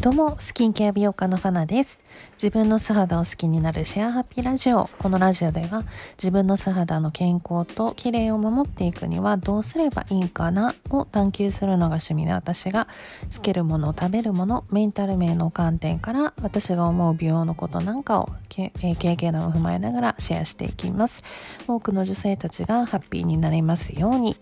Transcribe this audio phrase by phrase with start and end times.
[0.00, 2.04] どうも、スキンケア美容家のファナです。
[2.34, 4.88] 自分の素肌を好きになるシェアハッピーラジオ。
[4.96, 5.82] このラジオでは
[6.12, 12.86] 自分の素肌の健康と綺麗を守っていくにはどうすればいいかなを探求するのが趣味の私が
[13.28, 21.24] つけるもの、食べるもの、メンタル面の観点から私が思う美容のことなんかを経験談を踏まえながらシェアしていきます。
[21.66, 24.36] 多くの女性たちがハッピーになれますように。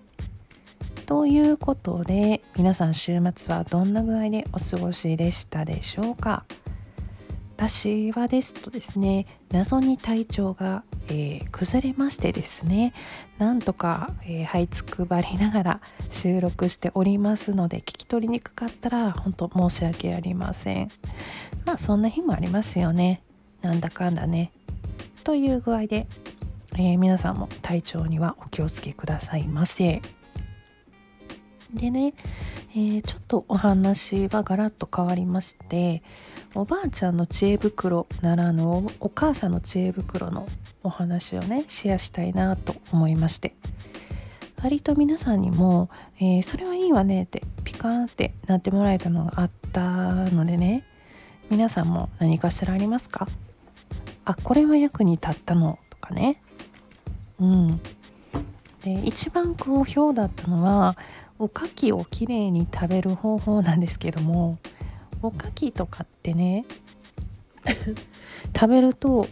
[1.07, 6.45] ということで皆さん週末はどんな具合でお過ごしでしたでしょうか？
[7.57, 12.93] 私はですとですね謎に体調が、えー、崩れましてですね
[13.39, 20.91] なんとか、えー、這いつくばりながら収録しておりますので聞き取りにくかったら本当申し訳ありません。
[21.65, 23.23] まあそんな日もありますよね。
[23.63, 24.51] なんだかんだね。
[25.25, 26.07] という具合で、
[26.75, 30.03] えー、皆さんも体調にはお気をつけくださいませ。
[31.73, 32.15] でね、
[32.73, 36.03] えー、ちょっとお話はガラッと変わりまして
[36.55, 38.67] おばあちゃんの知恵袋ならぬ
[39.01, 40.47] お母さんの知恵袋の
[40.83, 43.55] お話をねシェアしたいなと思いまして。
[44.63, 49.83] 割と皆さんにも、えー、それはいいわねってピカーンってなってもらえたのがあった
[50.31, 50.83] のでね
[51.51, 53.29] 皆さんも何かしらありますか？
[54.25, 56.41] あこれは役に立ったのとかね。
[57.39, 57.81] うん。
[58.83, 60.97] で一番好評だったのは
[61.39, 64.59] おかきをきれいに食べる方法なんですけども
[65.23, 66.65] おかきとかってね
[68.55, 69.27] 食べると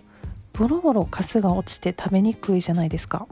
[0.53, 3.27] ボロボロカスが落ちて食べにくいじゃないですか。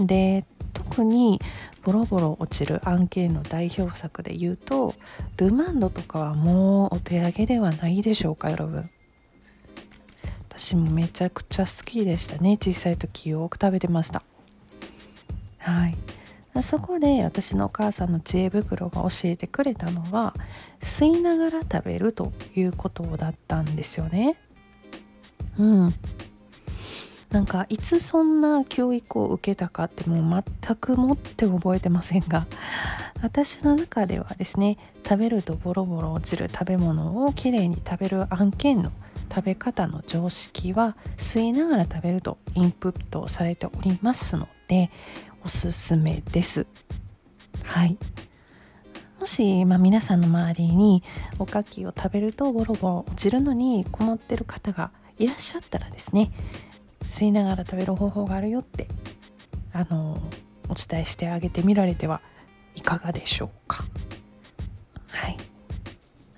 [0.00, 1.40] で特に
[1.82, 4.94] ボロボロ落ちる案件の代表作で言うと
[5.36, 8.68] ルマンドとかはもうお手上げではないでしょうかよろ
[10.58, 12.58] 私もめちゃくちゃ好きでしたね。
[12.60, 14.22] 小さい時よく食べてました。
[15.58, 15.96] はい。
[16.62, 20.34] そこで私のお母さんの知恵袋が教えてくれたのは
[20.80, 24.36] 吸いながら食べるということだったんですよね。
[25.58, 25.94] うん
[27.30, 32.46] なんかいつそんな教育を受けたかってもう全くもって覚えてませんが
[33.22, 38.92] 私の中ではですね食べるとボロボロ落ちる食べ物をきれいに食べる案件の
[39.30, 44.90] 食べ方の常識は吸いながら食べるとインプットされておりますので
[45.44, 46.66] おすすめです。
[47.64, 47.98] はい。
[49.18, 51.02] もし、まあ、皆さんの周りに
[51.38, 56.30] おかきを食べるとボロボロ落ちるのに困ってる方がいらっしゃったらですね
[57.02, 58.86] 吸いながら食べる方法があるよって
[59.72, 60.20] あの
[60.68, 62.20] お伝えしてあげてみられては
[62.76, 63.84] いかがでしょうか
[65.10, 65.36] はい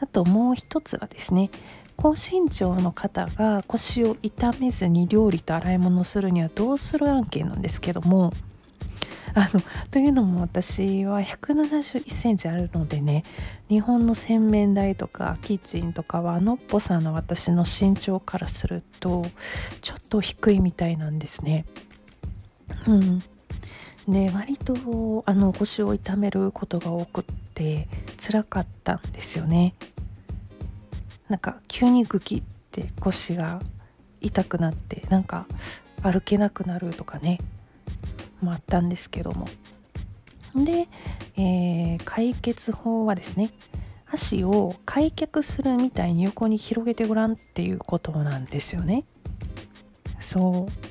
[0.00, 1.50] あともう一つはですね
[2.02, 8.32] 高身長の方が腰を痛めずに料理と洗い物をするにはどうする案件なんですけども
[9.34, 13.22] あのというのも私は171センチあるのでね
[13.68, 19.26] 日本の洗面台とかキッチンとかはのっぽさんの私の身長からすると
[19.82, 21.66] ちょっと低いみたいなんですね。
[22.86, 23.22] うん
[24.08, 27.24] で割とあの腰を痛めることが多くっ
[27.54, 27.86] て
[28.18, 29.74] 辛かったんですよね。
[31.30, 32.42] なんか急にグキっ
[32.72, 33.62] て腰が
[34.20, 35.46] 痛くなってなんか
[36.02, 37.38] 歩けなくなるとかね
[38.42, 39.46] もあったんですけども。
[40.56, 40.88] で、
[41.36, 43.50] えー、解決法はですね
[44.10, 49.04] 足を開脚するみたいに横に広げてごらんっていうことなんですよね。
[50.18, 50.89] そう。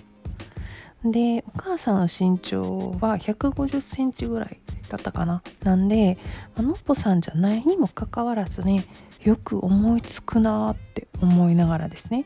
[1.04, 6.18] でお母さんの身長は150センチぐらいだったかななんで、
[6.56, 8.86] まあのっぽさんじゃないにもかかわらずね
[9.24, 12.26] よく思いつくなって思いながらですね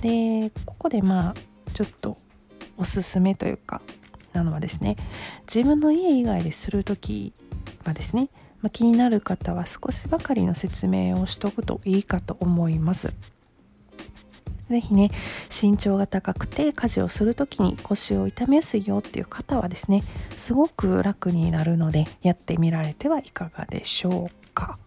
[0.00, 1.34] でここでまあ
[1.72, 2.16] ちょっと
[2.76, 3.80] おすすめというか
[4.32, 4.96] なのはですね
[5.46, 7.32] 自分の家以外でする時
[7.84, 8.28] はですね、
[8.60, 13.14] ま、気になる方は少しばかりの説明をしとくといいかと思います。
[14.68, 15.10] 是非ね
[15.50, 20.02] 身長が高くて家事をする時に腰を痛めやすいよっていう方はですね
[20.36, 24.78] すごく楽になるのでやってみられてはいかがでしょうか。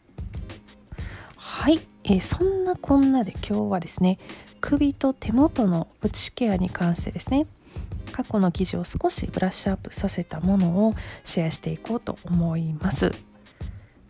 [1.36, 4.20] はい、えー、そんなこんなで今日はですね
[4.62, 7.46] 首と手元の内ケアに関してですね
[8.12, 13.27] 過去の記事を少しブラッシュアップさせたものをシェアしていこうと思います。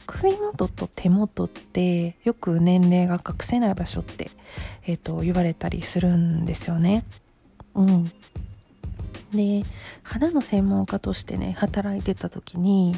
[0.07, 4.31] 首元と手元ってよく年齢が隠せない場所って、
[4.87, 7.03] えーと、言われたりするんですよね。
[7.75, 8.11] うん。
[9.33, 9.63] で
[10.03, 12.95] 肌の専門家としてね働いてた時に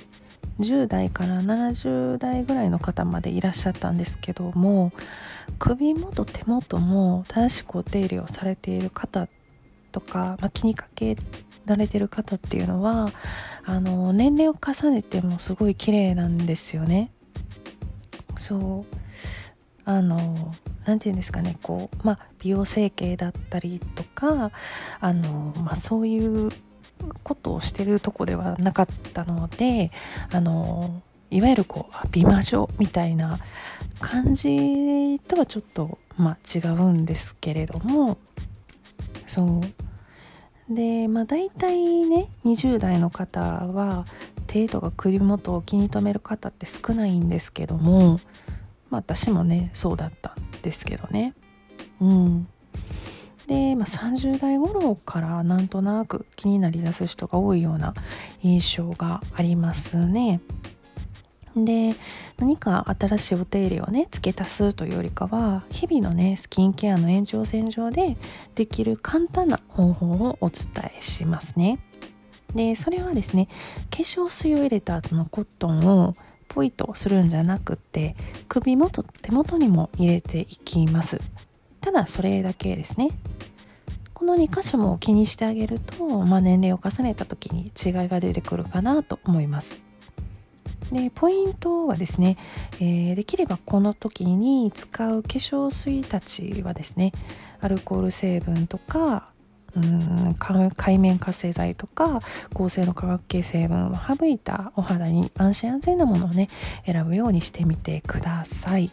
[0.59, 4.91] 10代から70代ぐらいの方までいらっしゃったんですけども
[5.57, 9.27] 首元手元も正しくお手入れをされている方
[9.91, 13.09] とか、まあ、気にかけてられてる方っていうのは
[13.65, 17.11] あの年齢を重ねてもすごい綺麗なんですよね。
[18.37, 18.95] そう。
[19.85, 20.53] あの
[20.85, 21.57] 何て言うんですかね。
[21.63, 24.51] こう、まあ、美容整形だったりとか
[24.99, 26.51] あの、まあ、そういう
[27.23, 29.91] ことをしてるとこではなかったので
[30.31, 31.01] あの
[31.31, 33.39] いわゆるこう美魔女みたいな
[33.99, 38.17] 感じとはちょっと、まあ、違うんですけれども
[39.27, 39.88] そう。
[40.69, 44.05] でまあ大体ね20代の方は
[44.47, 48.19] 手とか首元を気に留める方って少ないんですけども、
[48.89, 51.33] まあ、私もねそうだったんですけどね
[51.99, 52.47] うん
[53.49, 57.95] で、まあ、30代頃からなんとなく気になりだす人が多いような
[58.43, 60.39] 印象がありますね。
[61.55, 61.95] で
[62.37, 68.17] 何か新しいお手入れをね付け足すというよりかは日々のねスキンケアの延長線上で
[68.55, 71.79] できる簡単な方法をお伝えしますね。
[72.53, 73.47] でそれはですね
[73.91, 76.15] 化粧水を入れた後のコットンを
[76.47, 78.15] ポイとするんじゃなくて
[78.47, 81.21] 首元手元にも入れていきます。
[81.81, 83.09] ただそれだけですね。
[84.13, 89.88] この2箇所も気にしてあげると、まあ、年齢を重ねた時に違いが出てくるかなと思います。
[90.91, 92.37] でポイントはですね、
[92.79, 97.11] えー、できればこの時に使う化粧水たちはですね
[97.61, 99.29] アルコール成分とか
[99.75, 100.35] うん
[100.75, 102.21] 海面活性剤とか
[102.53, 106.49] 合成の化学系成分を省いたお肌に安心安全なものをね
[106.85, 108.91] 選ぶようにしてみてください。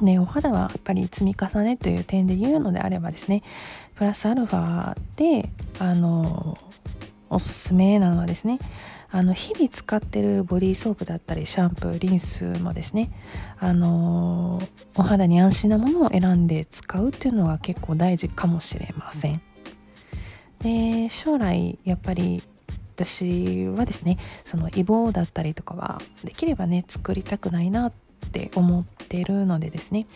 [0.00, 3.42] ね、お肌はやっぱり積み重ねという点で言うのであればですね
[3.96, 5.48] プラスアルファで
[5.80, 6.56] あの
[7.28, 8.60] おすすめなのはですね
[9.10, 13.10] あの日々使ってるボディーソープだったりシャンプーリンスもですね
[13.58, 14.60] あの
[14.96, 19.40] お肌に安心なものを選んで使うっていうのが結構大事かもしれません。
[20.60, 22.42] で将来やっぱり
[22.96, 27.92] 私はですねそのイボだったりとかはできればね作りたくないなっ
[28.32, 30.06] て思ってるのでですね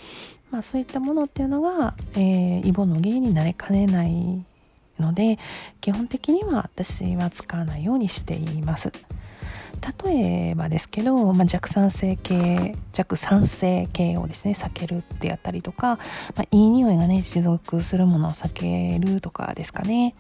[0.51, 4.45] まあそういったものっていうのが、えー、イボの原因になりかねない
[4.99, 5.39] ので
[5.81, 8.93] 基本的には私は使わないようにしています。
[10.05, 15.99] 例えばですけど、まあ、弱酸性系弱酸性系をですね避けるってやったりとか、
[16.37, 20.15] まあ、いい匂いがね持続するものを避けるとかですかね。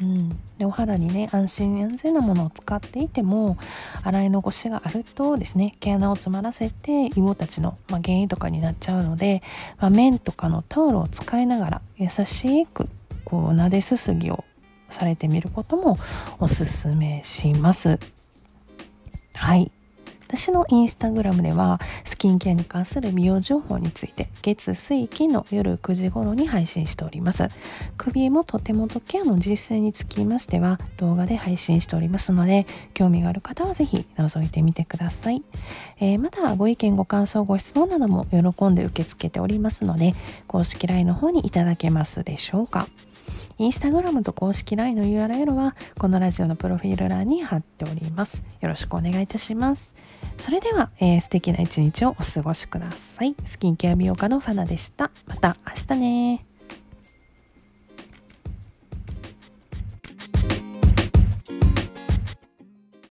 [0.00, 0.28] うん、
[0.58, 3.56] でお肌にね安心安全なものを使っていても
[4.02, 9.42] 洗い残しがあるとですね毛穴を詰まらせて芋たちの、まあ、原因とかになっちゃうので、
[9.78, 12.88] まあ、綿とかのタオルを使いながら優しく
[13.24, 14.44] こう撫ですすぎを
[14.88, 15.98] されてみることも
[16.38, 17.98] おすすめします。
[19.34, 19.70] はい。
[20.26, 27.48] 私のインスタグラムではスキンケアに関する美容情報について月水金の夜9時頃に配信しております。
[27.96, 35.42] 首元手元ケアの実践につきましては動画で配信しておりますので興味がある方はぜひ覗いてみてください、
[36.00, 40.14] えー、またご意見ご感想ご質問なども喜んで受け付けておりますので
[40.48, 42.88] 公式 LINE の方にいただけますでしょうか。
[43.58, 48.44] インスタグラムと公式 LINE の URL はこのラジオのプロフィール欄に貼っております。
[48.60, 49.94] よろしくお願いいたします。
[50.38, 53.34] それでは、えー、素敵な一日をお過ごしください。
[53.44, 55.10] スキンケア美容家のファナでした。
[55.26, 56.53] また明日ね